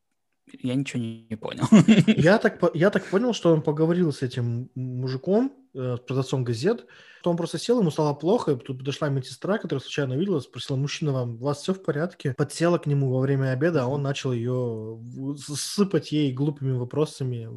[0.61, 1.65] я ничего не, понял.
[2.07, 6.87] Я так, я так понял, что он поговорил с этим мужиком, э, с продавцом газет,
[7.21, 10.77] что он просто сел, ему стало плохо, и тут подошла медсестра, которая случайно видела, спросила,
[10.77, 12.35] мужчина, вам, у вас все в порядке?
[12.37, 15.01] Подсела к нему во время обеда, а он начал ее
[15.37, 17.49] сыпать ей глупыми вопросами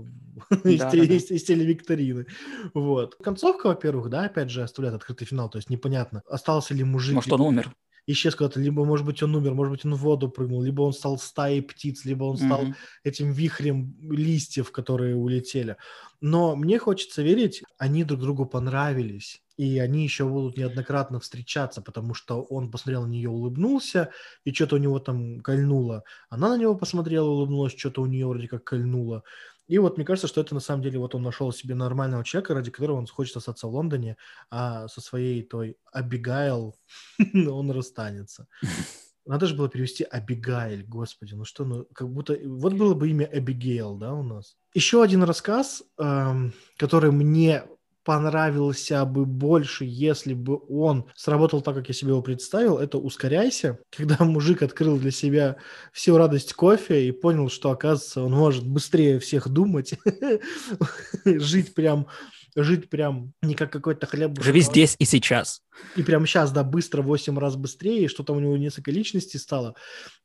[0.63, 0.97] из, Да, да.
[0.97, 2.27] из- из телевикторины.
[2.73, 3.15] Вот.
[3.15, 7.33] Концовка, во-первых, да, опять же, оставляет открытый финал, то есть непонятно, остался ли мужик, Может,
[7.33, 7.71] он умер.
[8.07, 10.93] Исчез куда-то, либо, может быть, он умер, может быть, он в воду прыгнул, либо он
[10.93, 12.75] стал стаей птиц, либо он стал Мгм.
[13.03, 15.77] этим вихрем листьев, которые улетели.
[16.21, 22.13] Но мне хочется верить, они друг другу понравились, и они еще будут неоднократно встречаться, потому
[22.13, 24.11] что он посмотрел на нее, улыбнулся,
[24.43, 26.03] и что-то у него там кольнуло.
[26.29, 29.23] Она на него посмотрела, улыбнулась, что-то у нее вроде как кольнуло.
[29.67, 32.53] И вот мне кажется, что это на самом деле вот он нашел себе нормального человека,
[32.53, 34.17] ради которого он хочет остаться в Лондоне,
[34.49, 36.75] а со своей той Абигайл
[37.33, 38.47] он расстанется.
[39.25, 42.37] Надо же было перевести Абигайль, господи, ну что, ну как будто...
[42.45, 44.55] Вот было бы имя Абигейл, да, у нас.
[44.75, 47.63] Еще один рассказ, эм, который мне
[48.05, 53.79] понравился бы больше, если бы он сработал так, как я себе его представил, это «Ускоряйся»,
[53.95, 55.57] когда мужик открыл для себя
[55.91, 59.95] всю радость кофе и понял, что, оказывается, он может быстрее всех думать,
[61.25, 62.07] жить прям
[62.55, 64.41] жить прям не как какой-то хлеб.
[64.41, 65.61] Живи здесь и сейчас.
[65.95, 69.75] И прям сейчас, да, быстро, 8 раз быстрее, что там у него несколько личностей стало.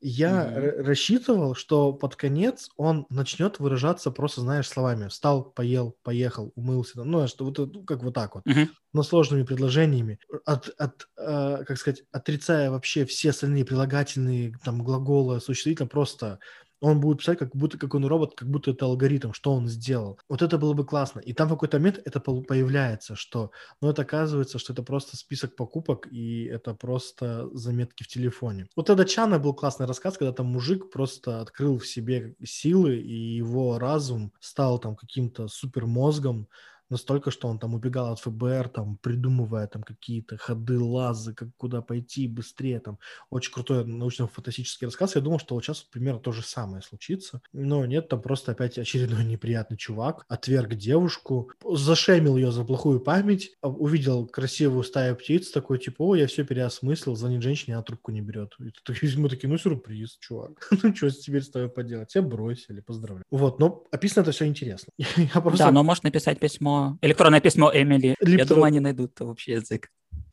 [0.01, 0.83] Я mm-hmm.
[0.83, 5.09] рассчитывал, что под конец он начнет выражаться просто, знаешь, словами.
[5.09, 7.03] Встал, поел, поехал, умылся.
[7.03, 8.47] Ну, что вот ну, как вот так вот.
[8.47, 8.69] Mm-hmm.
[8.93, 10.19] Но сложными предложениями.
[10.45, 16.39] От, от э, как сказать, отрицая вообще все остальные прилагательные, там, глаголы, существительно, просто
[16.81, 20.19] он будет писать, как будто как он робот, как будто это алгоритм, что он сделал.
[20.29, 21.21] Вот это было бы классно.
[21.21, 25.57] И там в какой-то момент это появляется, что, ну, это оказывается, что это просто список
[25.57, 28.69] покупок, и это просто заметки в телефоне.
[28.77, 33.37] Вот это Чана был классный рассказ, когда там мужик просто открыл в себе силы, и
[33.37, 36.49] его разум стал там каким-то супермозгом,
[36.91, 41.83] настолько, что он там убегал от ФБР, там, придумывая там какие-то ходы, лазы, как куда
[41.83, 42.99] пойти быстрее, там,
[43.31, 45.15] очень крутой научно-фантастический рассказ.
[45.15, 48.79] Я думал, что вот сейчас примерно то же самое случится, но нет, там просто опять
[48.79, 55.51] очередной неприятный чувак отверг девушку, зашемил ее за плохую память, а, увидел красивую стаю птиц,
[55.51, 58.55] такой, типа, о, я все переосмыслил, звонит женщине, а трубку не берет.
[58.59, 60.69] И мы такие, ну, сюрприз, чувак.
[60.83, 62.09] ну, что теперь с тобой поделать?
[62.09, 63.25] Тебя бросили, поздравляю.
[63.31, 64.93] Вот, но описано это все интересно.
[65.57, 68.17] Да, но можешь написать письмо электронное письмо Эмили.
[68.21, 68.39] Липтро...
[68.39, 69.89] Я думаю, они найдут общий язык.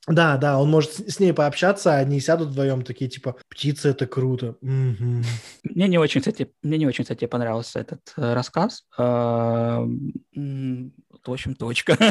[0.08, 4.08] Да, да, он может с ней пообщаться, а они сядут вдвоем такие, типа, птица, это
[4.08, 4.56] круто.
[4.62, 5.24] Угу.
[5.64, 8.86] Мне не очень, кстати, мне не очень, кстати, понравился этот э, рассказ.
[8.98, 9.86] Э,
[11.28, 11.98] в общем, точка.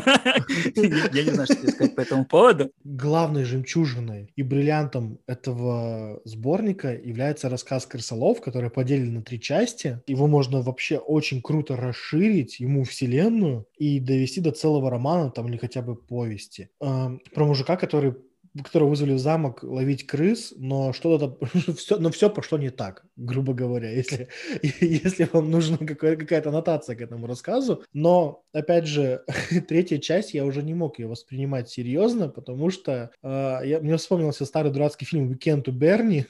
[0.75, 2.71] Я не знаю, что сказать по этому поводу.
[2.85, 10.01] Главной жемчужиной и бриллиантом этого сборника является рассказ Крысолов, который поделен на три части.
[10.07, 15.57] Его можно вообще очень круто расширить, ему вселенную, и довести до целого романа там или
[15.57, 16.71] хотя бы повести.
[16.81, 18.15] Э, про мужика, который
[18.63, 21.39] которого вызвали в замок ловить крыс, но что-то
[21.77, 24.29] все, но все пошло не так, грубо говоря, если,
[24.81, 27.85] если вам нужна какая-то аннотация к этому рассказу.
[27.93, 29.25] Но, опять же,
[29.69, 34.45] третья часть, я уже не мог ее воспринимать серьезно, потому что э, я, мне вспомнился
[34.45, 36.27] старый дурацкий фильм «Weekend to Берни»,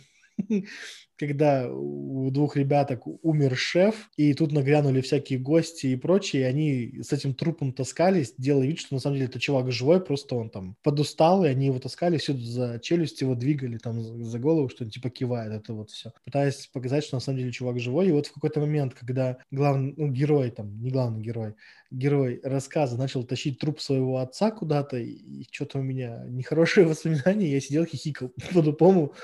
[1.18, 7.02] когда у двух ребяток умер шеф, и тут нагрянули всякие гости и прочие, и они
[7.02, 10.50] с этим трупом таскались, делая вид, что на самом деле это чувак живой, просто он
[10.50, 14.84] там подустал, и они его таскали, всюду за челюсть его двигали, там за голову, что
[14.84, 16.12] он типа кивает, это вот все.
[16.24, 19.94] Пытаясь показать, что на самом деле чувак живой, и вот в какой-то момент, когда главный,
[19.96, 21.54] ну, герой там, не главный герой,
[21.90, 27.60] герой рассказа начал тащить труп своего отца куда-то, и что-то у меня нехорошие воспоминания, я
[27.60, 29.14] сидел хихикал по-тупому,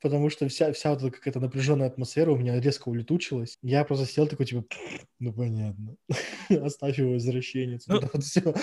[0.00, 3.58] потому что вся, вся вот эта какая-то напряженная атмосфера у меня резко улетучилась.
[3.62, 4.64] Я просто сидел такой, типа,
[5.18, 5.96] ну понятно,
[6.62, 7.86] оставь его возвращенец.
[7.86, 8.54] Ну, вот все.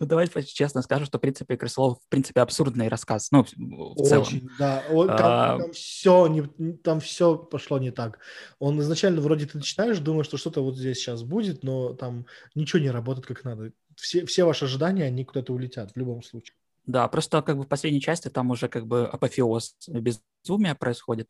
[0.00, 4.26] Ну, давайте честно скажу, что, в принципе, Крысолов, в принципе, абсурдный рассказ, ну, в целом.
[4.26, 4.82] Очень, да.
[4.88, 6.42] Там, там, все, не,
[6.76, 8.18] там все пошло не так.
[8.58, 12.80] Он изначально вроде ты читаешь, думаешь, что что-то вот здесь сейчас будет, но там ничего
[12.80, 13.72] не работает как надо.
[13.96, 16.54] Все, все ваши ожидания, они куда-то улетят в любом случае.
[16.86, 21.28] Да, просто как бы в последней части там уже как бы апофеоз безумия происходит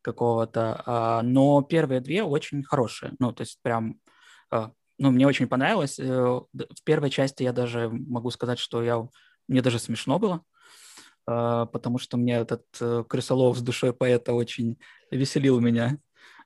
[0.00, 4.00] какого-то, а, но первые две очень хорошие, ну, то есть прям
[4.50, 5.98] а, ну, мне очень понравилось.
[5.98, 9.08] Э, в первой части я даже могу сказать, что я,
[9.48, 10.44] мне даже смешно было,
[11.26, 14.78] а, потому что мне этот э, крысолов с душой поэта очень
[15.10, 15.98] веселил меня.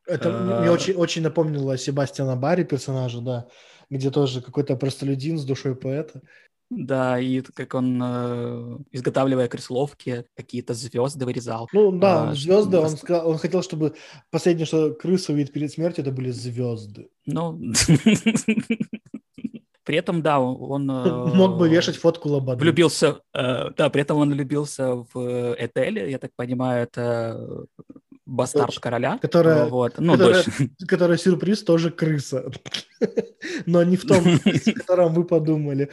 [0.06, 3.48] Это мне очень, очень напомнило Себастьяна Барри персонажа, да,
[3.90, 6.22] где тоже какой-то простолюдин с душой поэта.
[6.68, 11.68] Да, и как он, э, изготавливая крысоловки, какие-то звезды вырезал.
[11.72, 13.94] Ну да, а, звезды, он, сказал, он хотел, чтобы
[14.30, 17.08] последнее, что крыса увидит перед смертью, это были звезды.
[17.24, 17.60] Ну,
[19.84, 20.86] при этом, да, он...
[21.36, 22.58] Мог бы э, вешать фотку Лободы.
[22.58, 27.66] Влюбился, э, да, при этом он влюбился в Этеле, я так понимаю, это
[28.26, 29.18] бастард Дочь, короля.
[29.18, 29.98] Которая, вот.
[29.98, 30.44] ну, которая,
[30.86, 32.50] которая сюрприз тоже крыса.
[33.66, 35.90] Но не в том, в котором вы подумали.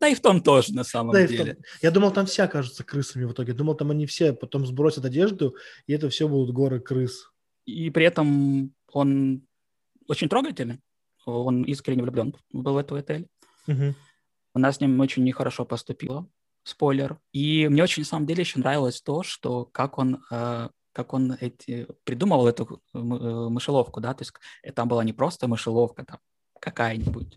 [0.00, 1.58] Да и в том тоже, на самом да деле.
[1.80, 3.52] Я думал, там все окажутся крысами в итоге.
[3.52, 7.30] Думал, там они все потом сбросят одежду, и это все будут горы крыс.
[7.64, 9.42] И при этом он
[10.08, 10.80] очень трогательный
[11.24, 13.28] он искренне влюблен был в эту отель.
[13.66, 13.94] Угу.
[14.54, 16.28] Она с ним очень нехорошо поступила,
[16.64, 17.18] спойлер.
[17.32, 21.36] И мне очень, на самом деле, еще нравилось то, что как он э, как он
[21.40, 24.32] эти, придумывал эту э, мышеловку, да, то есть
[24.74, 26.18] там была не просто мышеловка, там
[26.62, 27.34] какая-нибудь.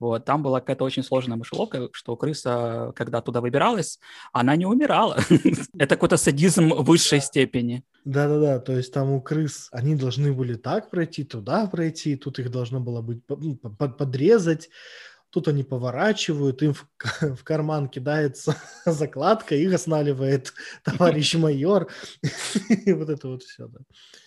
[0.00, 3.98] Вот, там была какая-то очень сложная мышеловка, что крыса, когда туда выбиралась,
[4.32, 5.18] она не умирала.
[5.78, 7.82] Это какой-то садизм высшей степени.
[8.04, 12.50] Да-да-да, то есть там у крыс, они должны были так пройти, туда пройти, тут их
[12.50, 14.70] должно было быть ну, подрезать,
[15.30, 16.86] тут они поворачивают, им в,
[17.36, 20.52] в карман кидается закладка, их останавливает
[20.84, 21.88] товарищ майор,
[22.68, 23.80] и вот это вот все, да.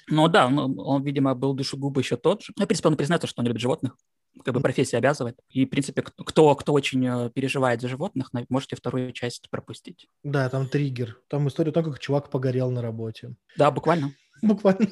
[0.08, 2.54] Ну да, он, он, видимо, был душегуб еще тот же.
[2.58, 3.96] Ну, в принципе, он признается, что он любит животных
[4.44, 5.38] как бы профессия обязывает.
[5.50, 10.08] И, в принципе, кто, кто очень э, переживает за животных, можете вторую часть пропустить.
[10.24, 11.20] Да, там триггер.
[11.28, 13.36] Там история о том, как чувак погорел на работе.
[13.58, 14.14] Да, буквально.
[14.42, 14.88] Буквально.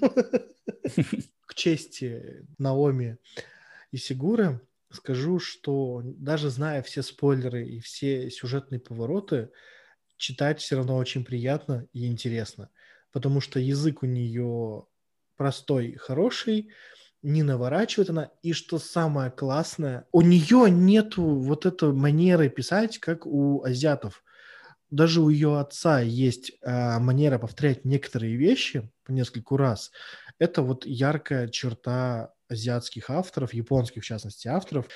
[1.45, 3.17] К чести Наоми
[3.91, 9.51] и Сигуры скажу, что даже зная все спойлеры и все сюжетные повороты,
[10.17, 12.69] читать все равно очень приятно и интересно.
[13.11, 14.85] Потому что язык у нее
[15.35, 16.69] простой, хороший,
[17.21, 18.31] не наворачивает она.
[18.41, 24.23] И что самое классное, у нее нету вот этой манеры писать, как у азиатов.
[24.89, 29.91] Даже у ее отца есть э, манера повторять некоторые вещи по нескольку раз.
[30.39, 34.87] Это вот яркая черта азиатских авторов, японских в частности авторов,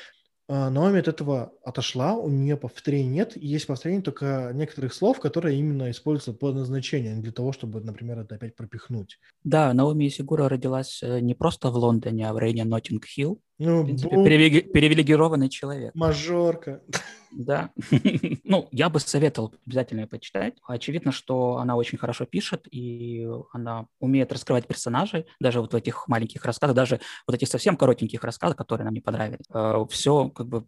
[0.50, 5.58] а, Наоми от этого отошла, у нее повторений нет, есть повторение только некоторых слов, которые
[5.58, 9.20] именно используются по назначению, а для того, чтобы, например, это опять пропихнуть.
[9.44, 13.40] Да, Наоми Сигура родилась э, не просто в Лондоне, а в районе Ноттинг-Хилл.
[13.64, 14.24] Ну, принципе, бу...
[14.24, 15.96] привилегированный человек.
[15.96, 16.82] Мажорка.
[17.32, 17.72] Да.
[18.44, 20.56] ну, я бы советовал обязательно ее почитать.
[20.68, 26.08] Очевидно, что она очень хорошо пишет, и она умеет раскрывать персонажей, даже вот в этих
[26.08, 29.46] маленьких рассказах, даже вот этих совсем коротеньких рассказах, которые нам не понравились.
[29.54, 30.66] Э, Все как бы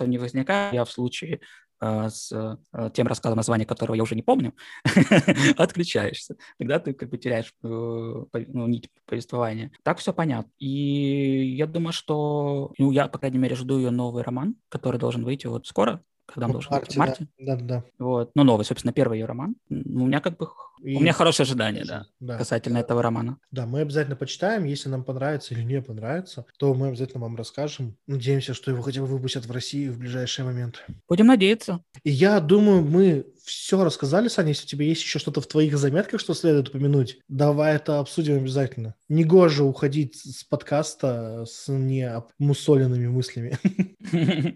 [0.00, 0.72] не возникает.
[0.72, 1.40] Я в случае
[1.80, 4.54] с э, тем рассказом, название которого я уже не помню,
[5.56, 6.36] отключаешься.
[6.58, 9.70] Тогда ты как бы теряешь ну, нить повествования.
[9.82, 10.50] Так все понятно.
[10.58, 15.24] И я думаю, что ну, я, по крайней мере, жду ее новый роман, который должен
[15.24, 16.94] выйти вот скоро когда он должен марте, быть?
[16.94, 17.28] В марте?
[17.38, 17.84] Да, да, да.
[17.98, 18.30] Вот.
[18.34, 19.56] Ну, новый, собственно, первый ее роман.
[19.70, 20.48] У меня как бы...
[20.82, 20.96] И...
[20.96, 22.84] У меня хорошее ожидание, да, да, касательно да.
[22.84, 23.38] этого романа.
[23.50, 24.64] Да, мы обязательно почитаем.
[24.64, 27.96] Если нам понравится или не понравится, то мы обязательно вам расскажем.
[28.06, 30.84] Надеемся, что его хотя бы выпустят в России в ближайший момент.
[31.08, 31.82] Будем надеяться.
[32.04, 34.48] И я думаю, мы все рассказали, Саня.
[34.48, 38.36] Если у тебя есть еще что-то в твоих заметках, что следует упомянуть, давай это обсудим
[38.36, 38.94] обязательно.
[39.08, 43.58] Негоже уходить с подкаста с необмусоленными мыслями.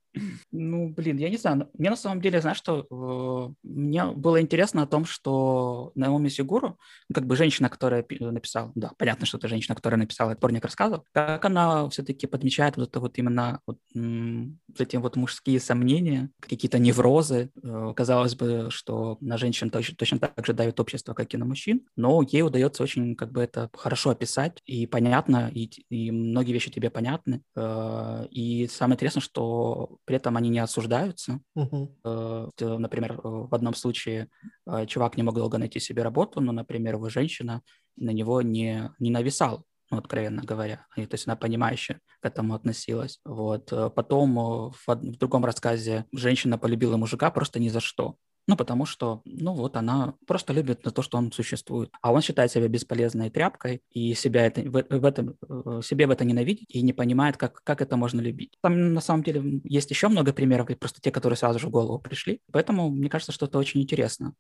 [0.52, 1.70] Ну, блин, я не знаю.
[1.78, 6.78] Мне на самом деле, знаешь, что э, мне было интересно о том, что Наоми Сигуру,
[7.14, 11.46] как бы женщина, которая написала, да, понятно, что это женщина, которая написала сборник рассказов, как
[11.46, 17.50] она все-таки подмечает вот это вот именно вот, м- эти вот мужские сомнения, какие-то неврозы.
[17.64, 21.46] Э, казалось бы, что на женщин точно, точно так же дает общество, как и на
[21.46, 26.52] мужчин, но ей удается очень как бы это хорошо описать и понятно, и, и многие
[26.52, 27.42] вещи тебе понятны.
[27.56, 31.40] Э, и самое интересное, что при этом они не осуждаются.
[31.58, 32.50] Uh-huh.
[32.60, 34.30] Например, в одном случае
[34.68, 37.62] э, чувак не мог долго найти себе работу, но, например, его женщина
[37.96, 40.86] на него не, не нависал, ну, откровенно говоря.
[40.96, 43.20] И, то есть она понимающе к этому относилась.
[43.26, 43.72] Вот.
[43.96, 48.16] Потом в, в другом рассказе женщина полюбила мужика просто ни за что.
[48.48, 51.92] Ну, потому что, ну, вот она просто любит на то, что он существует.
[52.02, 56.12] А он считает себя бесполезной тряпкой и себя это, в, в этом, э, себе в
[56.12, 58.58] это ненавидит и не понимает, как, как это можно любить.
[58.62, 62.00] Там, на самом деле, есть еще много примеров, просто те, которые сразу же в голову
[62.00, 62.42] пришли.
[62.52, 64.34] Поэтому мне кажется, что это очень интересно.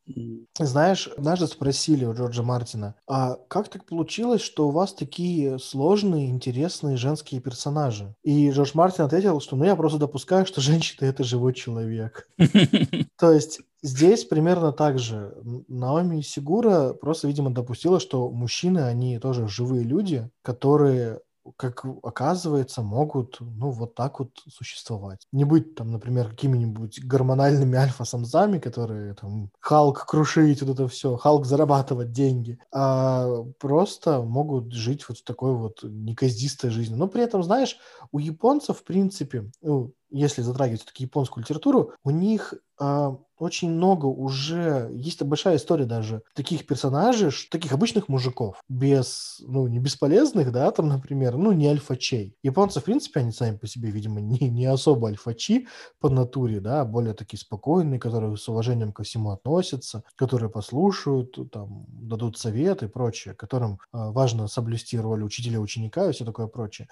[0.57, 6.29] Знаешь, однажды спросили у Джорджа Мартина, а как так получилось, что у вас такие сложные,
[6.29, 8.15] интересные женские персонажи?
[8.23, 12.29] И Джордж Мартин ответил, что ну я просто допускаю, что женщина— это живой человек.
[13.17, 15.35] То есть Здесь примерно так же.
[15.67, 21.21] Наоми Сигура просто, видимо, допустила, что мужчины, они тоже живые люди, которые
[21.57, 25.25] как оказывается, могут, ну, вот так вот существовать.
[25.31, 31.45] Не быть там, например, какими-нибудь гормональными альфа-самцами, которые там Халк крушить, вот это все, Халк
[31.47, 36.93] зарабатывать деньги, а просто могут жить вот в такой вот неказистой жизни.
[36.95, 37.77] Но при этом, знаешь,
[38.11, 44.05] у японцев, в принципе, ну, если затрагивать все-таки японскую литературу, у них э, очень много
[44.05, 50.69] уже, есть большая история даже таких персонажей, таких обычных мужиков, без, ну, не бесполезных, да,
[50.71, 52.35] там, например, ну, не альфачей.
[52.43, 55.67] Японцы, в принципе, они сами по себе, видимо, не, не особо альфачи
[55.99, 61.37] по натуре, да, а более такие спокойные, которые с уважением ко всему относятся, которые послушают,
[61.51, 66.87] там, дадут совет и прочее, которым э, важно соблюсти роль учителя-ученика и все такое прочее.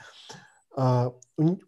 [0.82, 1.12] А,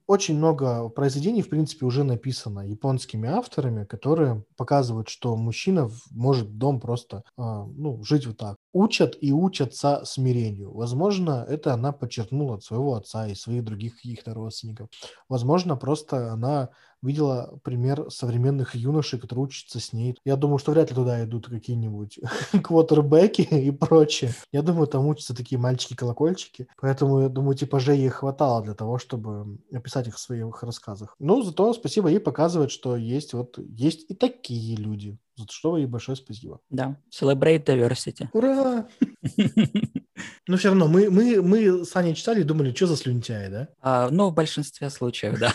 [0.08, 6.80] очень много произведений, в принципе, уже написано японскими авторами, которые показывают, что мужчина может дом
[6.80, 8.56] просто а, ну, жить вот так.
[8.72, 10.74] Учат и учатся смирению.
[10.74, 14.88] Возможно, это она подчеркнула от своего отца и своих других каких-то родственников.
[15.28, 16.70] Возможно, просто она
[17.02, 20.18] видела пример современных юношей, которые учатся с ней.
[20.26, 22.20] Я думаю, что вряд ли туда идут какие-нибудь
[22.64, 24.34] квотербеки и прочее.
[24.52, 26.68] Я думаю, там учатся такие мальчики-колокольчики.
[26.80, 31.16] Поэтому, я думаю, типажей ей хватало для того, чтобы описать их в своих рассказах.
[31.20, 35.18] Ну, зато спасибо ей показывает, что есть вот есть и такие люди.
[35.38, 36.60] За что ей большое спасибо.
[36.70, 38.28] Да, celebrate diversity.
[38.34, 38.88] Ура!
[40.48, 43.68] Но все равно, мы, мы, мы с Аней читали и думали, что за слюнтяи, да?
[43.82, 45.54] А, ну, в большинстве случаев, да.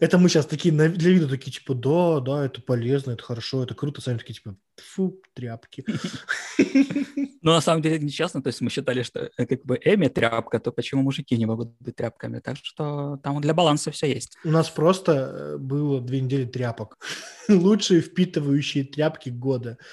[0.00, 3.74] Это мы сейчас такие для виду такие, типа, да, да, это полезно, это хорошо, это
[3.74, 4.00] круто.
[4.00, 5.84] Сами такие, типа, фу, тряпки.
[7.44, 8.42] Ну, на самом деле, нечестно.
[8.42, 11.78] То есть мы считали, что э, как бы Эми тряпка, то почему мужики не могут
[11.78, 12.40] быть тряпками?
[12.40, 14.38] Так что там для баланса все есть.
[14.44, 16.96] У нас просто э, было две недели тряпок.
[17.50, 19.76] Лучшие впитывающие тряпки года.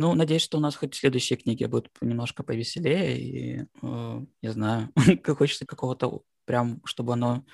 [0.00, 3.18] Ну, надеюсь, что у нас хоть следующие книги будут немножко повеселее.
[3.18, 4.92] И, э, не знаю,
[5.26, 7.44] хочется какого-то прям, чтобы оно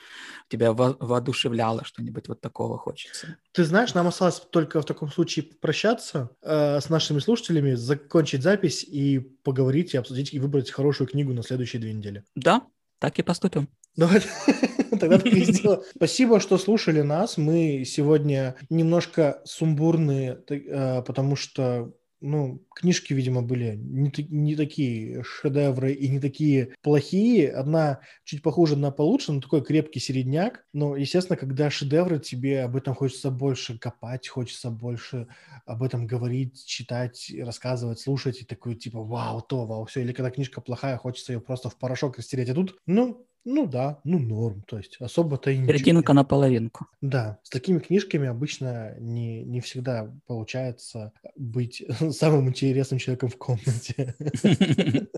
[0.49, 3.36] тебя во- воодушевляло, что-нибудь вот такого хочется.
[3.53, 8.84] Ты знаешь, нам осталось только в таком случае прощаться э, с нашими слушателями, закончить запись
[8.84, 12.22] и поговорить, и обсудить, и выбрать хорошую книгу на следующие две недели.
[12.36, 12.62] Да,
[13.01, 13.68] так и поступим.
[13.97, 14.22] Давай,
[15.01, 15.82] тогда так и сделаем.
[15.97, 17.36] Спасибо, что слушали нас.
[17.36, 21.92] Мы сегодня немножко сумбурные, э, потому что
[22.25, 27.51] ну, книжки, видимо, были не, не такие шедевры и не такие плохие.
[27.51, 30.64] Одна чуть похуже, одна получше, но такой крепкий середняк.
[30.72, 35.29] Но, естественно, когда шедевры, тебе об этом хочется больше копать, хочется больше
[35.66, 38.41] об этом говорить, читать, рассказывать, слушать.
[38.41, 40.01] И такой, типа, вау, то, вау, все.
[40.01, 42.49] Или когда книжка плохая, хочется ее просто в порошок растереть.
[42.49, 45.76] А тут, ну, ну да, ну норм, то есть особо-то и ничего.
[45.76, 46.86] Серединка на половинку.
[47.01, 54.14] Да, с такими книжками обычно не, не всегда получается быть самым интересным человеком в комнате.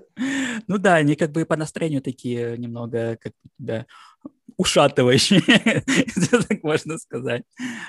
[0.68, 3.87] Ну да, они как бы по настроению такие немного, как у тебя
[4.57, 5.43] ушатывающие,
[5.87, 7.43] если так можно сказать.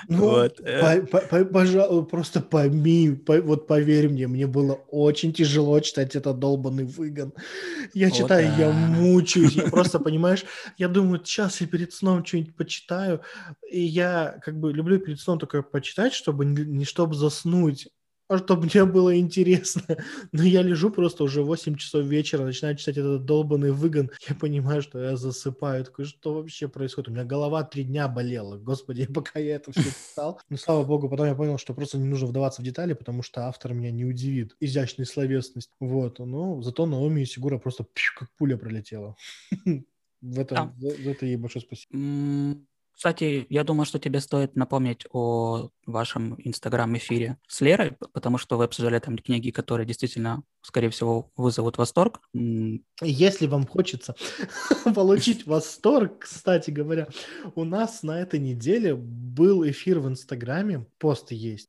[0.08, 0.60] Ну, вот.
[0.60, 1.00] Э.
[1.06, 6.38] по, по, пожалуй, просто пойми, по, вот поверь мне, мне было очень тяжело читать этот
[6.38, 7.32] долбанный выгон.
[7.94, 8.66] Я читаю, да.
[8.66, 10.44] я мучаюсь, я просто, понимаешь,
[10.76, 13.22] я думаю, сейчас я перед сном что-нибудь почитаю,
[13.70, 17.88] и я как бы люблю перед сном только почитать, чтобы не, чтобы заснуть,
[18.36, 19.82] чтобы мне было интересно.
[20.32, 24.10] Но я лежу просто уже 8 часов вечера, начинаю читать этот долбанный выгон.
[24.28, 25.84] Я понимаю, что я засыпаю.
[25.84, 27.08] Такой, что вообще происходит?
[27.08, 28.58] У меня голова три дня болела.
[28.58, 30.40] Господи, пока я это все читал.
[30.50, 33.46] Но слава богу, потом я понял, что просто не нужно вдаваться в детали, потому что
[33.46, 34.54] автор меня не удивит.
[34.60, 35.70] Изящной словесность.
[35.80, 36.18] Вот.
[36.18, 39.16] Но зато Наоми и Сигура просто пью, как пуля пролетела.
[40.20, 42.58] В этом, за, за это ей большое спасибо.
[42.98, 48.64] Кстати, я думаю, что тебе стоит напомнить о вашем инстаграм-эфире с Лерой, потому что вы
[48.64, 52.20] обсуждали там книги, которые действительно, скорее всего, вызовут восторг.
[53.00, 54.16] Если вам хочется
[54.96, 57.06] получить восторг, кстати говоря,
[57.54, 61.68] у нас на этой неделе был эфир в инстаграме, пост есть.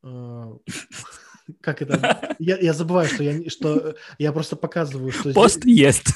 [1.62, 2.36] Как это?
[2.40, 6.14] Я, я забываю, что я, что я просто показываю, что пост здесь, есть.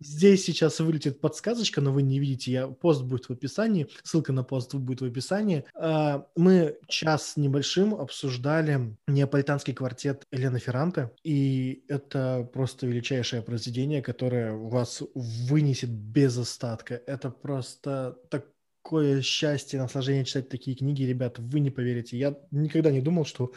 [0.00, 2.52] Здесь сейчас вылетит подсказочка, но вы не видите.
[2.52, 5.64] Я пост будет в описании, ссылка на пост будет в описании.
[5.74, 14.02] А, мы час с небольшим обсуждали неаполитанский квартет Елены Ферранте, и это просто величайшее произведение,
[14.02, 17.00] которое вас вынесет без остатка.
[17.06, 18.46] Это просто так
[18.84, 22.18] какое счастье, наслаждение читать такие книги, ребят, вы не поверите.
[22.18, 23.52] Я никогда не думал, что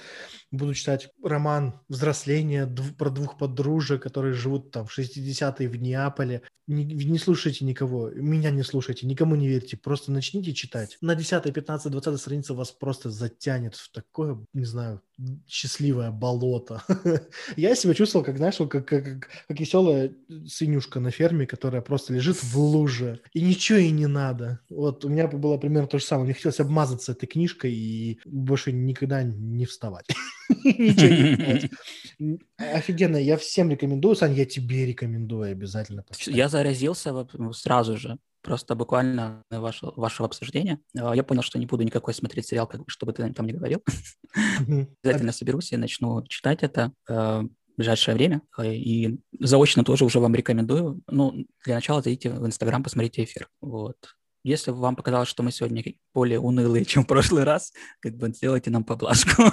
[0.51, 6.43] буду читать роман взросления дв- про двух подружек, которые живут там в 60-е в Неаполе.
[6.67, 10.97] Не, не слушайте никого, меня не слушайте, никому не верьте, просто начните читать.
[11.01, 15.01] На 10, 15, 20 странице вас просто затянет в такое, не знаю,
[15.47, 16.83] счастливое болото.
[17.55, 20.13] Я себя чувствовал, как, знаешь, как, как, как, как веселая
[20.47, 24.59] свинюшка на ферме, которая просто лежит в луже, и ничего ей не надо.
[24.69, 26.25] Вот у меня было примерно то же самое.
[26.25, 30.05] Мне хотелось обмазаться этой книжкой и больше никогда не вставать.
[30.63, 31.71] Ничего не делать.
[32.57, 34.15] Офигенно, я всем рекомендую.
[34.15, 36.05] Сань, я тебе рекомендую обязательно.
[36.25, 38.17] Я заразился сразу же
[38.47, 40.79] просто буквально вашего, вашего обсуждения.
[40.97, 43.83] А, я понял, что не буду никакой смотреть сериал, как, чтобы ты там не говорил.
[45.03, 48.41] Обязательно соберусь и начну читать это а, в ближайшее время.
[48.57, 51.01] А, и заочно тоже уже вам рекомендую.
[51.07, 53.49] Ну, для начала зайдите в Инстаграм, посмотрите эфир.
[53.59, 53.97] Вот.
[54.45, 55.83] Если вам показалось, что мы сегодня
[56.13, 59.43] более унылые, чем в прошлый раз, как бы сделайте нам поблажку.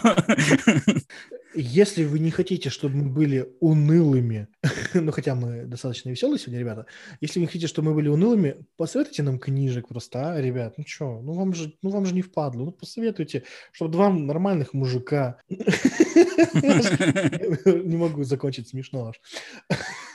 [1.56, 4.48] Если вы не хотите, чтобы мы были унылыми,
[4.94, 6.86] ну хотя мы достаточно веселые сегодня, ребята,
[7.20, 10.84] если вы не хотите, чтобы мы были унылыми, посоветуйте нам книжек просто, а, ребят, ну
[10.86, 13.42] что, ну вам же, ну вам же не впадло, ну посоветуйте,
[13.72, 15.56] чтобы два нормальных мужика, не
[17.96, 19.20] могу закончить смешно аж,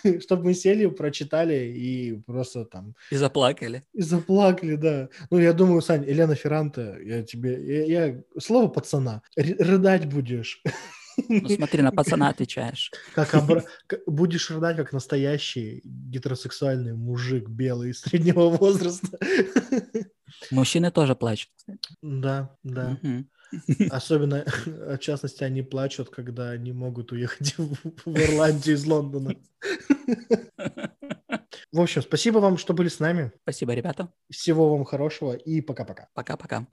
[0.22, 3.84] чтобы мы сели, прочитали и просто там И заплакали.
[3.94, 5.10] и заплакали, да.
[5.30, 7.88] Ну, я думаю, Сань, Елена Ферранте, я тебе...
[7.88, 9.22] Я, я- слово пацана.
[9.36, 10.62] Рыдать будешь.
[11.28, 12.92] Ну, смотри, на пацана отвечаешь.
[13.14, 13.66] Как обра-
[14.06, 19.18] Будешь рыдать, как настоящий гетеросексуальный мужик белый среднего возраста.
[20.52, 21.50] Мужчины тоже плачут.
[22.02, 22.98] Да, да.
[23.02, 23.30] Мгм.
[23.90, 29.36] Особенно, в частности, они плачут, когда не могут уехать в Ирландию из Лондона.
[31.72, 33.32] В общем, спасибо вам, что были с нами.
[33.44, 34.12] Спасибо, ребята.
[34.32, 36.08] Всего вам хорошего и пока-пока.
[36.14, 36.68] Пока-пока.